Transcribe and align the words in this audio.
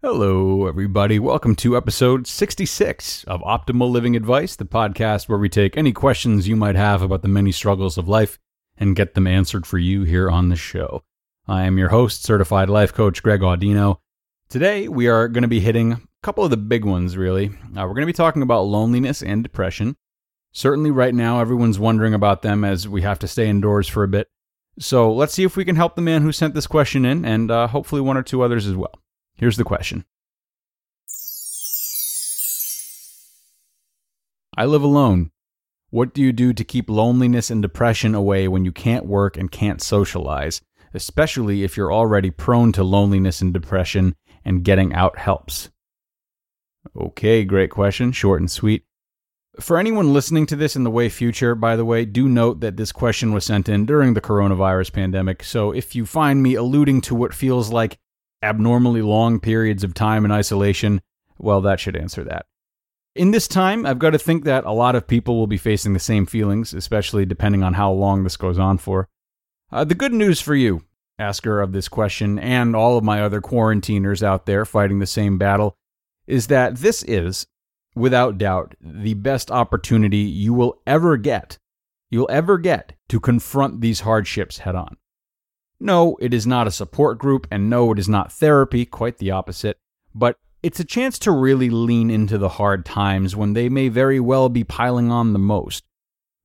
Hello, 0.00 0.68
everybody. 0.68 1.18
Welcome 1.18 1.56
to 1.56 1.76
episode 1.76 2.28
66 2.28 3.24
of 3.24 3.40
Optimal 3.40 3.90
Living 3.90 4.14
Advice, 4.14 4.54
the 4.54 4.64
podcast 4.64 5.28
where 5.28 5.40
we 5.40 5.48
take 5.48 5.76
any 5.76 5.92
questions 5.92 6.46
you 6.46 6.54
might 6.54 6.76
have 6.76 7.02
about 7.02 7.22
the 7.22 7.26
many 7.26 7.50
struggles 7.50 7.98
of 7.98 8.06
life 8.06 8.38
and 8.76 8.94
get 8.94 9.14
them 9.14 9.26
answered 9.26 9.66
for 9.66 9.76
you 9.76 10.04
here 10.04 10.30
on 10.30 10.50
the 10.50 10.56
show. 10.56 11.02
I 11.48 11.64
am 11.64 11.78
your 11.78 11.88
host, 11.88 12.22
certified 12.22 12.70
life 12.70 12.94
coach 12.94 13.24
Greg 13.24 13.40
Audino. 13.40 13.96
Today, 14.48 14.86
we 14.86 15.08
are 15.08 15.26
going 15.26 15.42
to 15.42 15.48
be 15.48 15.58
hitting 15.58 15.94
a 15.94 16.00
couple 16.22 16.44
of 16.44 16.50
the 16.50 16.56
big 16.56 16.84
ones, 16.84 17.16
really. 17.16 17.48
Uh, 17.48 17.82
we're 17.82 17.88
going 17.88 18.02
to 18.02 18.06
be 18.06 18.12
talking 18.12 18.42
about 18.42 18.66
loneliness 18.66 19.20
and 19.20 19.42
depression. 19.42 19.96
Certainly, 20.52 20.92
right 20.92 21.12
now, 21.12 21.40
everyone's 21.40 21.80
wondering 21.80 22.14
about 22.14 22.42
them 22.42 22.62
as 22.62 22.86
we 22.86 23.02
have 23.02 23.18
to 23.18 23.26
stay 23.26 23.48
indoors 23.48 23.88
for 23.88 24.04
a 24.04 24.08
bit. 24.08 24.28
So, 24.78 25.12
let's 25.12 25.34
see 25.34 25.42
if 25.42 25.56
we 25.56 25.64
can 25.64 25.74
help 25.74 25.96
the 25.96 26.02
man 26.02 26.22
who 26.22 26.30
sent 26.30 26.54
this 26.54 26.68
question 26.68 27.04
in 27.04 27.24
and 27.24 27.50
uh, 27.50 27.66
hopefully 27.66 28.00
one 28.00 28.16
or 28.16 28.22
two 28.22 28.42
others 28.42 28.64
as 28.64 28.76
well. 28.76 28.94
Here's 29.38 29.56
the 29.56 29.64
question 29.64 30.04
I 34.56 34.64
live 34.64 34.82
alone. 34.82 35.30
What 35.90 36.12
do 36.12 36.20
you 36.20 36.32
do 36.32 36.52
to 36.52 36.64
keep 36.64 36.90
loneliness 36.90 37.48
and 37.48 37.62
depression 37.62 38.14
away 38.14 38.48
when 38.48 38.64
you 38.64 38.72
can't 38.72 39.06
work 39.06 39.36
and 39.38 39.50
can't 39.50 39.80
socialize, 39.80 40.60
especially 40.92 41.62
if 41.62 41.76
you're 41.76 41.92
already 41.92 42.30
prone 42.30 42.72
to 42.72 42.82
loneliness 42.82 43.40
and 43.40 43.54
depression 43.54 44.16
and 44.44 44.64
getting 44.64 44.92
out 44.92 45.18
helps? 45.18 45.70
Okay, 46.96 47.44
great 47.44 47.70
question, 47.70 48.10
short 48.10 48.40
and 48.40 48.50
sweet. 48.50 48.84
For 49.60 49.78
anyone 49.78 50.12
listening 50.12 50.46
to 50.46 50.56
this 50.56 50.76
in 50.76 50.84
the 50.84 50.90
way 50.90 51.08
future, 51.08 51.54
by 51.54 51.76
the 51.76 51.84
way, 51.84 52.04
do 52.04 52.28
note 52.28 52.60
that 52.60 52.76
this 52.76 52.92
question 52.92 53.32
was 53.32 53.44
sent 53.44 53.68
in 53.68 53.86
during 53.86 54.14
the 54.14 54.20
coronavirus 54.20 54.92
pandemic, 54.92 55.44
so 55.44 55.70
if 55.70 55.94
you 55.94 56.04
find 56.04 56.42
me 56.42 56.54
alluding 56.54 57.00
to 57.02 57.14
what 57.14 57.32
feels 57.32 57.70
like 57.70 57.98
abnormally 58.42 59.02
long 59.02 59.40
periods 59.40 59.84
of 59.84 59.94
time 59.94 60.24
in 60.24 60.30
isolation, 60.30 61.00
well, 61.38 61.60
that 61.62 61.80
should 61.80 61.96
answer 61.96 62.24
that. 62.24 62.46
In 63.14 63.32
this 63.32 63.48
time, 63.48 63.84
I've 63.84 63.98
got 63.98 64.10
to 64.10 64.18
think 64.18 64.44
that 64.44 64.64
a 64.64 64.72
lot 64.72 64.94
of 64.94 65.06
people 65.06 65.36
will 65.36 65.46
be 65.46 65.56
facing 65.56 65.92
the 65.92 65.98
same 65.98 66.26
feelings, 66.26 66.72
especially 66.72 67.26
depending 67.26 67.62
on 67.62 67.74
how 67.74 67.90
long 67.90 68.22
this 68.22 68.36
goes 68.36 68.58
on 68.58 68.78
for. 68.78 69.08
Uh, 69.72 69.84
the 69.84 69.94
good 69.94 70.12
news 70.12 70.40
for 70.40 70.54
you, 70.54 70.82
asker 71.18 71.60
of 71.60 71.72
this 71.72 71.88
question, 71.88 72.38
and 72.38 72.76
all 72.76 72.96
of 72.96 73.04
my 73.04 73.22
other 73.22 73.40
quarantiners 73.40 74.22
out 74.22 74.46
there 74.46 74.64
fighting 74.64 74.98
the 74.98 75.06
same 75.06 75.36
battle, 75.36 75.76
is 76.26 76.46
that 76.46 76.76
this 76.76 77.02
is, 77.04 77.46
without 77.94 78.38
doubt, 78.38 78.74
the 78.80 79.14
best 79.14 79.50
opportunity 79.50 80.18
you 80.18 80.54
will 80.54 80.80
ever 80.86 81.16
get, 81.16 81.58
you'll 82.10 82.30
ever 82.30 82.56
get 82.56 82.92
to 83.08 83.18
confront 83.18 83.80
these 83.80 84.00
hardships 84.00 84.58
head 84.58 84.76
on. 84.76 84.96
No, 85.80 86.16
it 86.20 86.34
is 86.34 86.46
not 86.46 86.66
a 86.66 86.72
support 86.72 87.18
group, 87.18 87.46
and 87.50 87.70
no, 87.70 87.92
it 87.92 87.98
is 87.98 88.08
not 88.08 88.32
therapy, 88.32 88.84
quite 88.84 89.18
the 89.18 89.30
opposite, 89.30 89.78
but 90.14 90.36
it's 90.62 90.80
a 90.80 90.84
chance 90.84 91.18
to 91.20 91.30
really 91.30 91.70
lean 91.70 92.10
into 92.10 92.36
the 92.36 92.48
hard 92.48 92.84
times 92.84 93.36
when 93.36 93.52
they 93.52 93.68
may 93.68 93.88
very 93.88 94.18
well 94.18 94.48
be 94.48 94.64
piling 94.64 95.12
on 95.12 95.32
the 95.32 95.38
most. 95.38 95.84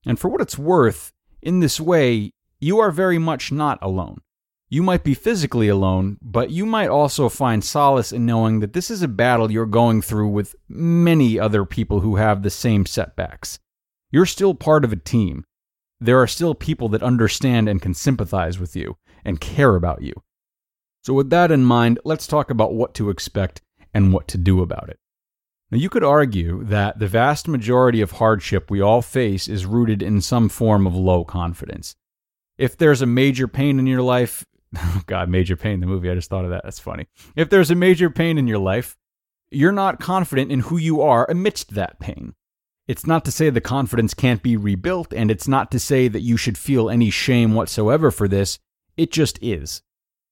And 0.06 0.18
for 0.18 0.28
what 0.28 0.40
it's 0.40 0.58
worth, 0.58 1.12
in 1.42 1.60
this 1.60 1.80
way, 1.80 2.32
you 2.60 2.78
are 2.78 2.92
very 2.92 3.18
much 3.18 3.50
not 3.50 3.78
alone. 3.82 4.20
You 4.68 4.82
might 4.82 5.04
be 5.04 5.14
physically 5.14 5.68
alone, 5.68 6.16
but 6.22 6.50
you 6.50 6.64
might 6.64 6.88
also 6.88 7.28
find 7.28 7.62
solace 7.62 8.12
in 8.12 8.24
knowing 8.24 8.60
that 8.60 8.72
this 8.72 8.90
is 8.90 9.02
a 9.02 9.08
battle 9.08 9.50
you're 9.50 9.66
going 9.66 10.00
through 10.00 10.28
with 10.28 10.56
many 10.68 11.38
other 11.38 11.64
people 11.64 12.00
who 12.00 12.16
have 12.16 12.42
the 12.42 12.50
same 12.50 12.86
setbacks. 12.86 13.58
You're 14.10 14.26
still 14.26 14.54
part 14.54 14.84
of 14.84 14.92
a 14.92 14.96
team. 14.96 15.44
There 16.04 16.20
are 16.20 16.26
still 16.26 16.54
people 16.54 16.90
that 16.90 17.02
understand 17.02 17.66
and 17.66 17.80
can 17.80 17.94
sympathize 17.94 18.58
with 18.58 18.76
you 18.76 18.98
and 19.24 19.40
care 19.40 19.74
about 19.74 20.02
you. 20.02 20.12
So, 21.02 21.14
with 21.14 21.30
that 21.30 21.50
in 21.50 21.64
mind, 21.64 21.98
let's 22.04 22.26
talk 22.26 22.50
about 22.50 22.74
what 22.74 22.92
to 22.96 23.08
expect 23.08 23.62
and 23.94 24.12
what 24.12 24.28
to 24.28 24.36
do 24.36 24.60
about 24.60 24.90
it. 24.90 24.98
Now, 25.70 25.78
you 25.78 25.88
could 25.88 26.04
argue 26.04 26.62
that 26.64 26.98
the 26.98 27.06
vast 27.06 27.48
majority 27.48 28.02
of 28.02 28.12
hardship 28.12 28.70
we 28.70 28.82
all 28.82 29.00
face 29.00 29.48
is 29.48 29.64
rooted 29.64 30.02
in 30.02 30.20
some 30.20 30.50
form 30.50 30.86
of 30.86 30.94
low 30.94 31.24
confidence. 31.24 31.96
If 32.58 32.76
there's 32.76 33.00
a 33.00 33.06
major 33.06 33.48
pain 33.48 33.78
in 33.78 33.86
your 33.86 34.02
life, 34.02 34.44
oh 34.76 35.00
God, 35.06 35.30
major 35.30 35.56
pain, 35.56 35.80
the 35.80 35.86
movie, 35.86 36.10
I 36.10 36.14
just 36.14 36.28
thought 36.28 36.44
of 36.44 36.50
that. 36.50 36.64
That's 36.64 36.78
funny. 36.78 37.06
If 37.34 37.48
there's 37.48 37.70
a 37.70 37.74
major 37.74 38.10
pain 38.10 38.36
in 38.36 38.46
your 38.46 38.58
life, 38.58 38.98
you're 39.50 39.72
not 39.72 40.00
confident 40.00 40.52
in 40.52 40.60
who 40.60 40.76
you 40.76 41.00
are 41.00 41.26
amidst 41.30 41.74
that 41.74 41.98
pain. 41.98 42.34
It's 42.86 43.06
not 43.06 43.24
to 43.24 43.30
say 43.30 43.48
the 43.48 43.62
confidence 43.62 44.12
can't 44.12 44.42
be 44.42 44.58
rebuilt, 44.58 45.14
and 45.14 45.30
it's 45.30 45.48
not 45.48 45.70
to 45.70 45.78
say 45.78 46.06
that 46.08 46.20
you 46.20 46.36
should 46.36 46.58
feel 46.58 46.90
any 46.90 47.08
shame 47.08 47.54
whatsoever 47.54 48.10
for 48.10 48.28
this. 48.28 48.58
It 48.96 49.10
just 49.10 49.38
is. 49.42 49.82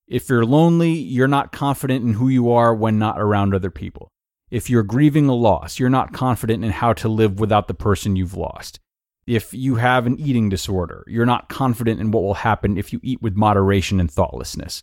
If 0.06 0.28
you're 0.28 0.44
lonely, 0.44 0.92
you're 0.92 1.28
not 1.28 1.52
confident 1.52 2.04
in 2.04 2.14
who 2.14 2.28
you 2.28 2.52
are 2.52 2.74
when 2.74 2.98
not 2.98 3.18
around 3.18 3.54
other 3.54 3.70
people. 3.70 4.08
If 4.50 4.68
you're 4.68 4.82
grieving 4.82 5.30
a 5.30 5.34
loss, 5.34 5.78
you're 5.78 5.88
not 5.88 6.12
confident 6.12 6.62
in 6.62 6.72
how 6.72 6.92
to 6.94 7.08
live 7.08 7.40
without 7.40 7.68
the 7.68 7.74
person 7.74 8.16
you've 8.16 8.36
lost. 8.36 8.78
If 9.26 9.54
you 9.54 9.76
have 9.76 10.06
an 10.06 10.20
eating 10.20 10.50
disorder, 10.50 11.04
you're 11.06 11.24
not 11.24 11.48
confident 11.48 12.00
in 12.00 12.10
what 12.10 12.22
will 12.22 12.34
happen 12.34 12.76
if 12.76 12.92
you 12.92 13.00
eat 13.02 13.22
with 13.22 13.34
moderation 13.34 13.98
and 13.98 14.10
thoughtlessness. 14.10 14.82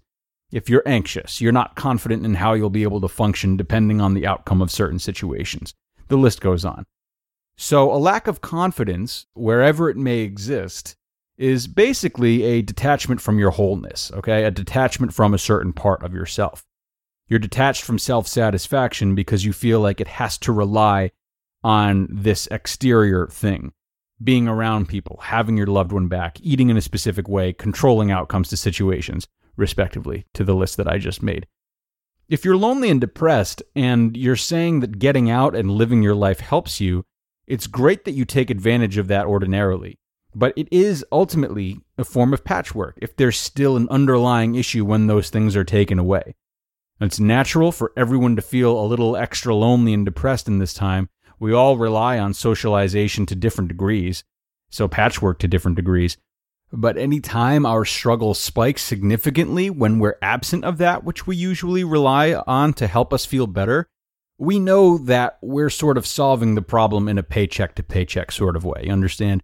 If 0.52 0.70
you're 0.70 0.88
anxious, 0.88 1.40
you're 1.40 1.52
not 1.52 1.76
confident 1.76 2.26
in 2.26 2.34
how 2.34 2.54
you'll 2.54 2.72
be 2.72 2.82
able 2.82 3.02
to 3.02 3.08
function 3.08 3.58
depending 3.58 4.02
on 4.02 4.16
the 4.16 4.26
outcome 4.26 4.64
of 4.64 4.72
certain 4.72 4.98
situations. 4.98 5.76
The 6.08 6.18
list 6.18 6.42
goes 6.42 6.66
on. 6.66 6.86
So, 7.62 7.94
a 7.94 8.00
lack 8.00 8.28
of 8.28 8.40
confidence, 8.40 9.26
wherever 9.34 9.90
it 9.90 9.98
may 9.98 10.20
exist, 10.20 10.96
is 11.38 11.68
basically 11.68 12.44
a 12.44 12.62
detachment 12.62 13.20
from 13.20 13.38
your 13.38 13.52
wholeness, 13.52 14.14
okay? 14.14 14.46
A 14.46 14.52
detachment 14.52 15.14
from 15.14 15.34
a 15.34 15.38
certain 15.38 15.74
part 15.74 16.02
of 16.02 16.14
yourself. 16.14 16.66
You're 17.28 17.38
detached 17.38 17.84
from 17.84 18.00
self 18.00 18.30
satisfaction 18.30 19.14
because 19.14 19.44
you 19.44 19.52
feel 19.52 19.82
like 19.82 20.00
it 20.00 20.08
has 20.08 20.38
to 20.38 20.54
rely 20.54 21.12
on 21.62 22.08
this 22.10 22.48
exterior 22.48 23.28
thing 23.28 23.74
being 24.24 24.48
around 24.48 24.88
people, 24.88 25.20
having 25.22 25.58
your 25.58 25.68
loved 25.68 25.92
one 25.92 26.08
back, 26.08 26.40
eating 26.40 26.70
in 26.70 26.78
a 26.78 26.82
specific 26.82 27.28
way, 27.28 27.52
controlling 27.52 28.10
outcomes 28.10 28.48
to 28.50 28.58
situations, 28.58 29.28
respectively, 29.58 30.26
to 30.34 30.46
the 30.46 30.56
list 30.56 30.78
that 30.78 30.88
I 30.88 30.98
just 30.98 31.22
made. 31.22 31.46
If 32.30 32.46
you're 32.46 32.56
lonely 32.56 32.90
and 32.90 33.02
depressed 33.02 33.62
and 33.76 34.16
you're 34.16 34.38
saying 34.38 34.80
that 34.80 34.98
getting 34.98 35.30
out 35.30 35.56
and 35.56 35.70
living 35.70 36.02
your 36.02 36.16
life 36.16 36.40
helps 36.40 36.80
you, 36.80 37.04
it's 37.50 37.68
great 37.68 38.06
that 38.06 38.14
you 38.14 38.24
take 38.24 38.50
advantage 38.50 38.98
of 38.98 39.08
that 39.08 39.26
ordinarily. 39.26 39.98
But 40.36 40.54
it 40.56 40.68
is 40.72 41.04
ultimately 41.12 41.80
a 41.98 42.04
form 42.04 42.34
of 42.34 42.44
patchwork 42.44 42.98
if 43.02 43.16
there's 43.16 43.38
still 43.38 43.76
an 43.76 43.90
underlying 43.90 44.54
issue 44.54 44.86
when 44.86 45.08
those 45.08 45.32
things 45.32 45.56
are 45.56 45.64
taken 45.64 45.98
away. 45.98 46.36
It's 47.02 47.20
natural 47.20 47.72
for 47.72 47.92
everyone 47.98 48.36
to 48.36 48.42
feel 48.42 48.80
a 48.80 48.86
little 48.86 49.18
extra 49.18 49.56
lonely 49.56 49.94
and 49.94 50.06
depressed 50.06 50.48
in 50.48 50.60
this 50.60 50.74
time. 50.74 51.10
We 51.40 51.52
all 51.52 51.78
rely 51.78 52.20
on 52.20 52.34
socialization 52.34 53.26
to 53.26 53.36
different 53.36 53.70
degrees, 53.70 54.24
so 54.70 54.88
patchwork 54.88 55.40
to 55.40 55.48
different 55.48 55.78
degrees. 55.78 56.18
But 56.72 56.98
any 56.98 57.20
time 57.20 57.66
our 57.66 57.84
struggle 57.84 58.36
spikes 58.36 58.84
significantly 58.84 59.72
when 59.72 59.98
we're 59.98 60.18
absent 60.22 60.64
of 60.64 60.78
that 60.78 61.04
which 61.04 61.26
we 61.26 61.36
usually 61.36 61.84
rely 61.84 62.34
on 62.46 62.74
to 62.74 62.86
help 62.86 63.12
us 63.12 63.26
feel 63.26 63.48
better, 63.48 63.88
we 64.40 64.58
know 64.58 64.98
that 64.98 65.38
we're 65.42 65.70
sort 65.70 65.98
of 65.98 66.08
solving 66.08 66.56
the 66.56 66.62
problem 66.62 67.10
in 67.10 67.18
a 67.18 67.24
paycheck 67.24 67.76
to 67.76 67.84
paycheck 67.84 68.32
sort 68.32 68.56
of 68.56 68.64
way. 68.64 68.84
You 68.86 68.92
Understand? 68.94 69.44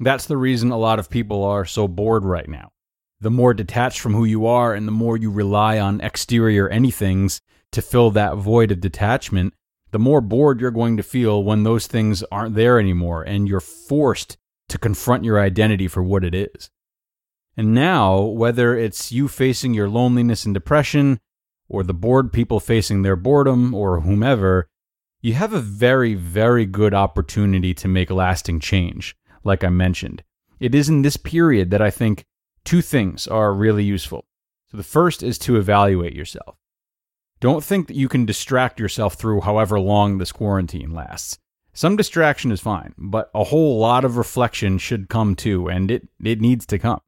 That's 0.00 0.26
the 0.26 0.36
reason 0.36 0.72
a 0.72 0.76
lot 0.76 0.98
of 0.98 1.08
people 1.08 1.44
are 1.44 1.64
so 1.64 1.86
bored 1.86 2.24
right 2.24 2.48
now. 2.48 2.72
The 3.20 3.30
more 3.30 3.54
detached 3.54 4.00
from 4.00 4.12
who 4.12 4.24
you 4.24 4.44
are 4.44 4.74
and 4.74 4.88
the 4.88 4.92
more 4.92 5.16
you 5.16 5.30
rely 5.30 5.78
on 5.78 6.00
exterior 6.00 6.68
anythings 6.68 7.40
to 7.70 7.80
fill 7.80 8.10
that 8.10 8.36
void 8.36 8.72
of 8.72 8.80
detachment, 8.80 9.54
the 9.92 10.00
more 10.00 10.20
bored 10.20 10.60
you're 10.60 10.72
going 10.72 10.96
to 10.96 11.04
feel 11.04 11.44
when 11.44 11.62
those 11.62 11.86
things 11.86 12.24
aren't 12.32 12.56
there 12.56 12.80
anymore 12.80 13.22
and 13.22 13.48
you're 13.48 13.60
forced 13.60 14.36
to 14.68 14.78
confront 14.78 15.22
your 15.22 15.40
identity 15.40 15.86
for 15.86 16.02
what 16.02 16.24
it 16.24 16.34
is. 16.34 16.70
And 17.56 17.72
now, 17.72 18.20
whether 18.20 18.76
it's 18.76 19.12
you 19.12 19.28
facing 19.28 19.74
your 19.74 19.88
loneliness 19.88 20.44
and 20.44 20.52
depression, 20.52 21.20
or 21.68 21.82
the 21.82 21.94
bored 21.94 22.32
people 22.32 22.60
facing 22.60 23.02
their 23.02 23.16
boredom, 23.16 23.74
or 23.74 24.00
whomever, 24.00 24.68
you 25.20 25.32
have 25.32 25.52
a 25.54 25.60
very, 25.60 26.14
very 26.14 26.66
good 26.66 26.92
opportunity 26.92 27.72
to 27.74 27.88
make 27.88 28.10
lasting 28.10 28.60
change, 28.60 29.16
like 29.42 29.64
I 29.64 29.70
mentioned. 29.70 30.22
It 30.60 30.74
is 30.74 30.88
in 30.88 31.02
this 31.02 31.16
period 31.16 31.70
that 31.70 31.82
I 31.82 31.90
think 31.90 32.24
two 32.64 32.82
things 32.82 33.26
are 33.26 33.52
really 33.52 33.84
useful. 33.84 34.26
So 34.70 34.76
the 34.76 34.82
first 34.82 35.22
is 35.22 35.38
to 35.38 35.56
evaluate 35.56 36.14
yourself. 36.14 36.56
Don't 37.40 37.64
think 37.64 37.88
that 37.88 37.96
you 37.96 38.08
can 38.08 38.26
distract 38.26 38.80
yourself 38.80 39.14
through 39.14 39.42
however 39.42 39.78
long 39.80 40.18
this 40.18 40.32
quarantine 40.32 40.92
lasts. 40.92 41.38
Some 41.72 41.96
distraction 41.96 42.52
is 42.52 42.60
fine, 42.60 42.94
but 42.96 43.30
a 43.34 43.44
whole 43.44 43.78
lot 43.78 44.04
of 44.04 44.16
reflection 44.16 44.78
should 44.78 45.08
come 45.08 45.34
too, 45.34 45.68
and 45.68 45.90
it, 45.90 46.08
it 46.22 46.40
needs 46.40 46.66
to 46.66 46.78
come. 46.78 47.00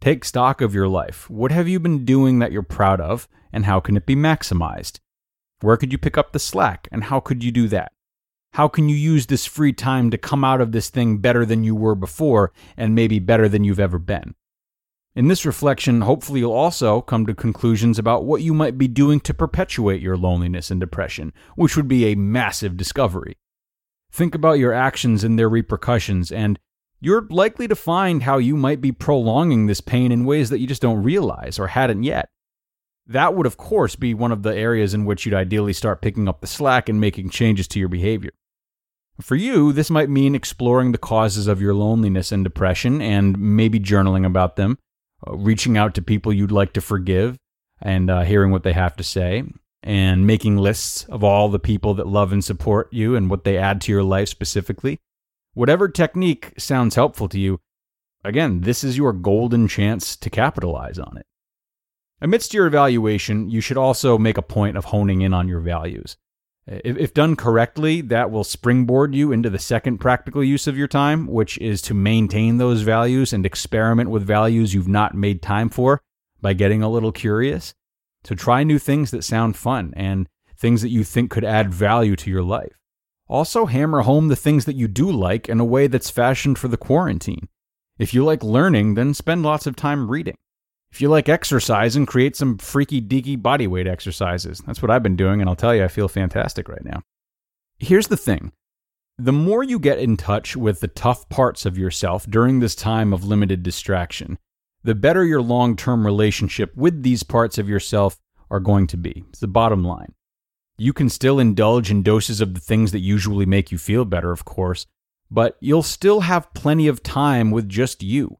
Take 0.00 0.24
stock 0.24 0.62
of 0.62 0.74
your 0.74 0.88
life. 0.88 1.28
What 1.28 1.52
have 1.52 1.68
you 1.68 1.78
been 1.78 2.06
doing 2.06 2.38
that 2.38 2.52
you're 2.52 2.62
proud 2.62 3.02
of, 3.02 3.28
and 3.52 3.66
how 3.66 3.80
can 3.80 3.98
it 3.98 4.06
be 4.06 4.16
maximized? 4.16 4.98
Where 5.60 5.76
could 5.76 5.92
you 5.92 5.98
pick 5.98 6.16
up 6.16 6.32
the 6.32 6.38
slack, 6.38 6.88
and 6.90 7.04
how 7.04 7.20
could 7.20 7.44
you 7.44 7.52
do 7.52 7.68
that? 7.68 7.92
How 8.54 8.66
can 8.66 8.88
you 8.88 8.96
use 8.96 9.26
this 9.26 9.44
free 9.44 9.74
time 9.74 10.10
to 10.10 10.16
come 10.16 10.42
out 10.42 10.62
of 10.62 10.72
this 10.72 10.88
thing 10.88 11.18
better 11.18 11.44
than 11.44 11.64
you 11.64 11.74
were 11.74 11.94
before, 11.94 12.50
and 12.78 12.94
maybe 12.94 13.18
better 13.18 13.46
than 13.46 13.62
you've 13.62 13.78
ever 13.78 13.98
been? 13.98 14.34
In 15.14 15.28
this 15.28 15.44
reflection, 15.44 16.00
hopefully, 16.00 16.40
you'll 16.40 16.52
also 16.52 17.02
come 17.02 17.26
to 17.26 17.34
conclusions 17.34 17.98
about 17.98 18.24
what 18.24 18.40
you 18.40 18.54
might 18.54 18.78
be 18.78 18.88
doing 18.88 19.20
to 19.20 19.34
perpetuate 19.34 20.00
your 20.00 20.16
loneliness 20.16 20.70
and 20.70 20.80
depression, 20.80 21.34
which 21.56 21.76
would 21.76 21.88
be 21.88 22.06
a 22.06 22.16
massive 22.16 22.78
discovery. 22.78 23.36
Think 24.10 24.34
about 24.34 24.58
your 24.58 24.72
actions 24.72 25.24
and 25.24 25.38
their 25.38 25.50
repercussions, 25.50 26.32
and 26.32 26.58
you're 27.00 27.26
likely 27.30 27.66
to 27.66 27.74
find 27.74 28.22
how 28.22 28.38
you 28.38 28.56
might 28.56 28.80
be 28.80 28.92
prolonging 28.92 29.66
this 29.66 29.80
pain 29.80 30.12
in 30.12 30.24
ways 30.24 30.50
that 30.50 30.58
you 30.58 30.66
just 30.66 30.82
don't 30.82 31.02
realize 31.02 31.58
or 31.58 31.68
hadn't 31.68 32.02
yet. 32.02 32.28
That 33.06 33.34
would, 33.34 33.46
of 33.46 33.56
course, 33.56 33.96
be 33.96 34.14
one 34.14 34.30
of 34.30 34.42
the 34.42 34.54
areas 34.54 34.94
in 34.94 35.04
which 35.04 35.24
you'd 35.24 35.34
ideally 35.34 35.72
start 35.72 36.02
picking 36.02 36.28
up 36.28 36.40
the 36.40 36.46
slack 36.46 36.88
and 36.88 37.00
making 37.00 37.30
changes 37.30 37.66
to 37.68 37.80
your 37.80 37.88
behavior. 37.88 38.30
For 39.20 39.34
you, 39.34 39.72
this 39.72 39.90
might 39.90 40.08
mean 40.08 40.34
exploring 40.34 40.92
the 40.92 40.98
causes 40.98 41.46
of 41.46 41.60
your 41.60 41.74
loneliness 41.74 42.32
and 42.32 42.44
depression 42.44 43.02
and 43.02 43.38
maybe 43.38 43.80
journaling 43.80 44.24
about 44.24 44.56
them, 44.56 44.78
uh, 45.26 45.36
reaching 45.36 45.76
out 45.76 45.94
to 45.94 46.02
people 46.02 46.32
you'd 46.32 46.52
like 46.52 46.72
to 46.74 46.80
forgive 46.80 47.36
and 47.82 48.10
uh, 48.10 48.22
hearing 48.22 48.50
what 48.50 48.62
they 48.62 48.72
have 48.72 48.94
to 48.96 49.02
say, 49.02 49.42
and 49.82 50.26
making 50.26 50.58
lists 50.58 51.04
of 51.04 51.24
all 51.24 51.48
the 51.48 51.58
people 51.58 51.94
that 51.94 52.06
love 52.06 52.32
and 52.32 52.44
support 52.44 52.92
you 52.92 53.16
and 53.16 53.30
what 53.30 53.44
they 53.44 53.56
add 53.56 53.80
to 53.80 53.92
your 53.92 54.02
life 54.02 54.28
specifically. 54.28 54.98
Whatever 55.54 55.88
technique 55.88 56.52
sounds 56.58 56.94
helpful 56.94 57.28
to 57.28 57.38
you, 57.38 57.60
again, 58.24 58.60
this 58.60 58.84
is 58.84 58.96
your 58.96 59.12
golden 59.12 59.66
chance 59.66 60.16
to 60.16 60.30
capitalize 60.30 60.98
on 60.98 61.16
it. 61.16 61.26
Amidst 62.20 62.54
your 62.54 62.66
evaluation, 62.66 63.50
you 63.50 63.60
should 63.60 63.78
also 63.78 64.18
make 64.18 64.38
a 64.38 64.42
point 64.42 64.76
of 64.76 64.86
honing 64.86 65.22
in 65.22 65.34
on 65.34 65.48
your 65.48 65.60
values. 65.60 66.16
If, 66.66 67.14
done 67.14 67.34
correctly, 67.34 68.00
that 68.02 68.30
will 68.30 68.44
springboard 68.44 69.14
you 69.14 69.32
into 69.32 69.50
the 69.50 69.58
second 69.58 69.98
practical 69.98 70.44
use 70.44 70.68
of 70.68 70.78
your 70.78 70.86
time, 70.86 71.26
which 71.26 71.58
is 71.58 71.82
to 71.82 71.94
maintain 71.94 72.58
those 72.58 72.82
values 72.82 73.32
and 73.32 73.44
experiment 73.44 74.10
with 74.10 74.22
values 74.22 74.72
you've 74.72 74.86
not 74.86 75.14
made 75.14 75.42
time 75.42 75.68
for 75.68 76.00
by 76.40 76.52
getting 76.52 76.82
a 76.82 76.90
little 76.90 77.10
curious. 77.10 77.74
So 78.22 78.36
try 78.36 78.62
new 78.62 78.78
things 78.78 79.10
that 79.10 79.24
sound 79.24 79.56
fun 79.56 79.92
and 79.96 80.28
things 80.56 80.82
that 80.82 80.90
you 80.90 81.02
think 81.02 81.30
could 81.30 81.44
add 81.44 81.74
value 81.74 82.14
to 82.16 82.30
your 82.30 82.42
life. 82.42 82.79
Also, 83.30 83.66
hammer 83.66 84.00
home 84.00 84.26
the 84.26 84.34
things 84.34 84.64
that 84.64 84.74
you 84.74 84.88
do 84.88 85.08
like 85.08 85.48
in 85.48 85.60
a 85.60 85.64
way 85.64 85.86
that's 85.86 86.10
fashioned 86.10 86.58
for 86.58 86.66
the 86.66 86.76
quarantine. 86.76 87.48
If 87.96 88.12
you 88.12 88.24
like 88.24 88.42
learning, 88.42 88.94
then 88.94 89.14
spend 89.14 89.44
lots 89.44 89.68
of 89.68 89.76
time 89.76 90.10
reading. 90.10 90.36
If 90.90 91.00
you 91.00 91.08
like 91.08 91.28
exercising, 91.28 92.06
create 92.06 92.34
some 92.34 92.58
freaky 92.58 93.00
deaky 93.00 93.40
bodyweight 93.40 93.86
exercises. 93.86 94.60
That's 94.66 94.82
what 94.82 94.90
I've 94.90 95.04
been 95.04 95.14
doing, 95.14 95.40
and 95.40 95.48
I'll 95.48 95.54
tell 95.54 95.72
you, 95.72 95.84
I 95.84 95.88
feel 95.88 96.08
fantastic 96.08 96.68
right 96.68 96.84
now. 96.84 97.02
Here's 97.78 98.08
the 98.08 98.16
thing 98.16 98.50
the 99.16 99.32
more 99.32 99.62
you 99.62 99.78
get 99.78 100.00
in 100.00 100.16
touch 100.16 100.56
with 100.56 100.80
the 100.80 100.88
tough 100.88 101.28
parts 101.28 101.64
of 101.64 101.78
yourself 101.78 102.26
during 102.26 102.58
this 102.58 102.74
time 102.74 103.12
of 103.12 103.24
limited 103.24 103.62
distraction, 103.62 104.38
the 104.82 104.96
better 104.96 105.24
your 105.24 105.42
long 105.42 105.76
term 105.76 106.04
relationship 106.04 106.76
with 106.76 107.04
these 107.04 107.22
parts 107.22 107.58
of 107.58 107.68
yourself 107.68 108.18
are 108.50 108.58
going 108.58 108.88
to 108.88 108.96
be. 108.96 109.24
It's 109.28 109.38
the 109.38 109.46
bottom 109.46 109.84
line. 109.84 110.14
You 110.80 110.94
can 110.94 111.10
still 111.10 111.38
indulge 111.38 111.90
in 111.90 112.02
doses 112.02 112.40
of 112.40 112.54
the 112.54 112.60
things 112.60 112.90
that 112.92 113.00
usually 113.00 113.44
make 113.44 113.70
you 113.70 113.76
feel 113.76 114.06
better, 114.06 114.32
of 114.32 114.46
course, 114.46 114.86
but 115.30 115.58
you'll 115.60 115.82
still 115.82 116.20
have 116.20 116.54
plenty 116.54 116.88
of 116.88 117.02
time 117.02 117.50
with 117.50 117.68
just 117.68 118.02
you. 118.02 118.38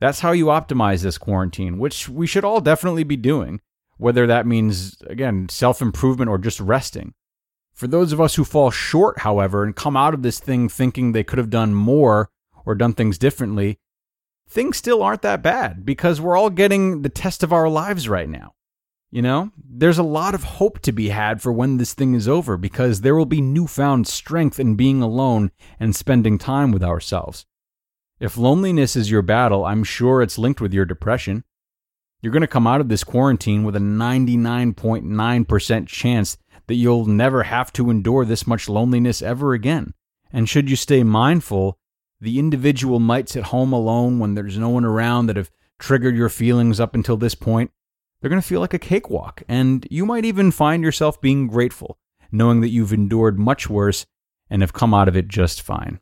That's 0.00 0.18
how 0.18 0.32
you 0.32 0.46
optimize 0.46 1.04
this 1.04 1.16
quarantine, 1.16 1.78
which 1.78 2.08
we 2.08 2.26
should 2.26 2.44
all 2.44 2.60
definitely 2.60 3.04
be 3.04 3.14
doing, 3.14 3.60
whether 3.98 4.26
that 4.26 4.48
means, 4.48 5.00
again, 5.02 5.48
self 5.48 5.80
improvement 5.80 6.28
or 6.28 6.38
just 6.38 6.58
resting. 6.58 7.14
For 7.72 7.86
those 7.86 8.10
of 8.10 8.20
us 8.20 8.34
who 8.34 8.44
fall 8.44 8.72
short, 8.72 9.20
however, 9.20 9.62
and 9.62 9.76
come 9.76 9.96
out 9.96 10.12
of 10.12 10.22
this 10.22 10.40
thing 10.40 10.68
thinking 10.68 11.12
they 11.12 11.22
could 11.22 11.38
have 11.38 11.50
done 11.50 11.72
more 11.72 12.30
or 12.64 12.74
done 12.74 12.94
things 12.94 13.16
differently, 13.16 13.78
things 14.48 14.76
still 14.76 15.04
aren't 15.04 15.22
that 15.22 15.40
bad 15.40 15.86
because 15.86 16.20
we're 16.20 16.36
all 16.36 16.50
getting 16.50 17.02
the 17.02 17.08
test 17.08 17.44
of 17.44 17.52
our 17.52 17.68
lives 17.68 18.08
right 18.08 18.28
now. 18.28 18.55
You 19.16 19.22
know, 19.22 19.50
there's 19.66 19.96
a 19.96 20.02
lot 20.02 20.34
of 20.34 20.44
hope 20.44 20.80
to 20.80 20.92
be 20.92 21.08
had 21.08 21.40
for 21.40 21.50
when 21.50 21.78
this 21.78 21.94
thing 21.94 22.12
is 22.12 22.28
over 22.28 22.58
because 22.58 23.00
there 23.00 23.14
will 23.14 23.24
be 23.24 23.40
newfound 23.40 24.06
strength 24.06 24.60
in 24.60 24.74
being 24.74 25.00
alone 25.00 25.52
and 25.80 25.96
spending 25.96 26.36
time 26.36 26.70
with 26.70 26.84
ourselves. 26.84 27.46
If 28.20 28.36
loneliness 28.36 28.94
is 28.94 29.10
your 29.10 29.22
battle, 29.22 29.64
I'm 29.64 29.84
sure 29.84 30.20
it's 30.20 30.36
linked 30.36 30.60
with 30.60 30.74
your 30.74 30.84
depression. 30.84 31.44
You're 32.20 32.34
going 32.34 32.42
to 32.42 32.46
come 32.46 32.66
out 32.66 32.82
of 32.82 32.90
this 32.90 33.04
quarantine 33.04 33.64
with 33.64 33.74
a 33.74 33.78
99.9% 33.78 35.86
chance 35.86 36.36
that 36.66 36.74
you'll 36.74 37.06
never 37.06 37.44
have 37.44 37.72
to 37.72 37.88
endure 37.88 38.26
this 38.26 38.46
much 38.46 38.68
loneliness 38.68 39.22
ever 39.22 39.54
again. 39.54 39.94
And 40.30 40.46
should 40.46 40.68
you 40.68 40.76
stay 40.76 41.02
mindful, 41.02 41.78
the 42.20 42.38
individual 42.38 43.00
might 43.00 43.34
at 43.34 43.44
home 43.44 43.72
alone 43.72 44.18
when 44.18 44.34
there's 44.34 44.58
no 44.58 44.68
one 44.68 44.84
around 44.84 45.28
that 45.28 45.36
have 45.36 45.50
triggered 45.78 46.16
your 46.16 46.28
feelings 46.28 46.78
up 46.78 46.94
until 46.94 47.16
this 47.16 47.34
point 47.34 47.70
they're 48.20 48.30
going 48.30 48.40
to 48.40 48.46
feel 48.46 48.60
like 48.60 48.74
a 48.74 48.78
cakewalk, 48.78 49.42
and 49.48 49.86
you 49.90 50.06
might 50.06 50.24
even 50.24 50.50
find 50.50 50.82
yourself 50.82 51.20
being 51.20 51.46
grateful, 51.48 51.98
knowing 52.32 52.60
that 52.60 52.70
you've 52.70 52.92
endured 52.92 53.38
much 53.38 53.68
worse 53.68 54.06
and 54.50 54.62
have 54.62 54.72
come 54.72 54.94
out 54.94 55.08
of 55.08 55.16
it 55.16 55.28
just 55.28 55.62
fine. 55.62 56.00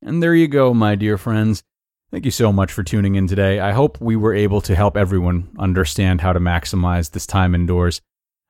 And 0.00 0.22
there 0.22 0.34
you 0.34 0.48
go, 0.48 0.72
my 0.72 0.94
dear 0.94 1.18
friends. 1.18 1.62
Thank 2.10 2.24
you 2.24 2.30
so 2.30 2.52
much 2.52 2.72
for 2.72 2.82
tuning 2.82 3.16
in 3.16 3.26
today. 3.26 3.60
I 3.60 3.72
hope 3.72 4.00
we 4.00 4.16
were 4.16 4.32
able 4.32 4.62
to 4.62 4.74
help 4.74 4.96
everyone 4.96 5.50
understand 5.58 6.22
how 6.22 6.32
to 6.32 6.40
maximize 6.40 7.10
this 7.10 7.26
time 7.26 7.54
indoors. 7.54 8.00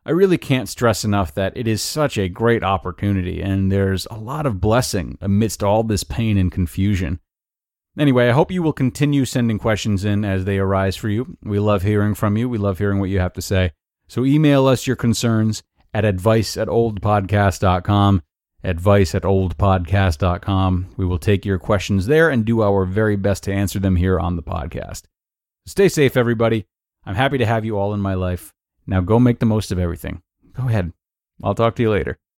I 0.06 0.12
really 0.12 0.38
can't 0.38 0.68
stress 0.68 1.04
enough 1.04 1.34
that 1.34 1.56
it 1.56 1.66
is 1.66 1.82
such 1.82 2.16
a 2.16 2.28
great 2.28 2.62
opportunity, 2.62 3.42
and 3.42 3.72
there's 3.72 4.06
a 4.10 4.14
lot 4.14 4.46
of 4.46 4.60
blessing 4.60 5.18
amidst 5.20 5.64
all 5.64 5.82
this 5.82 6.04
pain 6.04 6.38
and 6.38 6.52
confusion. 6.52 7.18
Anyway, 7.96 8.28
I 8.28 8.32
hope 8.32 8.50
you 8.50 8.62
will 8.62 8.72
continue 8.72 9.24
sending 9.24 9.58
questions 9.58 10.04
in 10.04 10.24
as 10.24 10.44
they 10.44 10.58
arise 10.58 10.96
for 10.96 11.08
you. 11.08 11.36
We 11.42 11.58
love 11.58 11.82
hearing 11.82 12.14
from 12.14 12.36
you. 12.36 12.48
We 12.48 12.58
love 12.58 12.78
hearing 12.78 13.00
what 13.00 13.10
you 13.10 13.18
have 13.18 13.32
to 13.34 13.42
say. 13.42 13.72
So 14.06 14.24
email 14.24 14.66
us 14.66 14.86
your 14.86 14.96
concerns 14.96 15.62
at 15.92 16.04
advice 16.04 16.56
at 16.56 16.68
olapodcast.com. 16.68 18.22
Advice 18.64 19.14
at 19.14 19.22
olapodcast.com. 19.22 20.86
We 20.96 21.06
will 21.06 21.18
take 21.18 21.44
your 21.44 21.58
questions 21.58 22.06
there 22.06 22.28
and 22.28 22.44
do 22.44 22.62
our 22.62 22.84
very 22.84 23.16
best 23.16 23.44
to 23.44 23.52
answer 23.52 23.78
them 23.78 23.96
here 23.96 24.18
on 24.18 24.36
the 24.36 24.42
podcast. 24.42 25.02
Stay 25.66 25.88
safe, 25.88 26.16
everybody. 26.16 26.66
I'm 27.04 27.14
happy 27.14 27.38
to 27.38 27.46
have 27.46 27.64
you 27.64 27.78
all 27.78 27.94
in 27.94 28.00
my 28.00 28.14
life. 28.14 28.52
Now 28.86 29.00
go 29.00 29.18
make 29.18 29.38
the 29.38 29.46
most 29.46 29.70
of 29.70 29.78
everything. 29.78 30.22
Go 30.52 30.68
ahead. 30.68 30.92
I'll 31.42 31.54
talk 31.54 31.76
to 31.76 31.82
you 31.82 31.90
later. 31.90 32.18